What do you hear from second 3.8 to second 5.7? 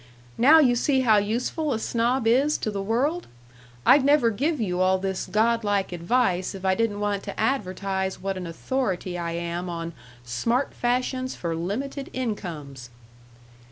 I'd never give you all this god